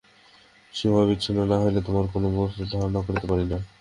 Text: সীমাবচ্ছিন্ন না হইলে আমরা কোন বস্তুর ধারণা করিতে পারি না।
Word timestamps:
সীমাবচ্ছিন্ন 0.73 1.39
না 1.43 1.57
হইলে 1.61 1.79
আমরা 1.81 2.07
কোন 2.13 2.23
বস্তুর 2.37 2.67
ধারণা 2.73 2.99
করিতে 3.05 3.25
পারি 3.27 3.45
না। 3.51 3.57